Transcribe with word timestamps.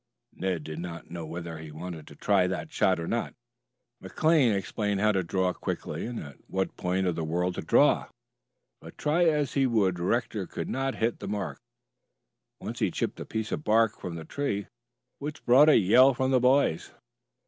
Ned 0.33 0.63
did 0.63 0.79
not 0.79 1.11
know 1.11 1.27
whether 1.27 1.59
he 1.59 1.69
wanted 1.71 2.07
to 2.07 2.15
try 2.15 2.47
that 2.47 2.73
shot 2.73 2.99
or 2.99 3.05
not. 3.07 3.35
McKay 4.01 4.51
explained 4.57 4.99
how 4.99 5.11
to 5.11 5.21
draw 5.21 5.53
quickly 5.53 6.07
and 6.07 6.19
at 6.19 6.37
what 6.47 6.75
point 6.75 7.05
of 7.05 7.15
the 7.15 7.23
whirl 7.23 7.51
to 7.53 7.61
draw, 7.61 8.07
but 8.79 8.97
try 8.97 9.25
as 9.25 9.53
he 9.53 9.67
would 9.67 9.99
Rector 9.99 10.47
could 10.47 10.69
not 10.69 10.95
hit 10.95 11.19
the 11.19 11.27
mark. 11.27 11.59
Once 12.59 12.79
he 12.79 12.89
chipped 12.89 13.19
a 13.19 13.25
piece 13.25 13.51
of 13.51 13.63
bark 13.63 13.99
from 14.01 14.15
the 14.15 14.25
tree, 14.25 14.65
which 15.19 15.45
brought 15.45 15.69
a 15.69 15.77
yell 15.77 16.15
from 16.15 16.31
the 16.31 16.39
boys. 16.39 16.89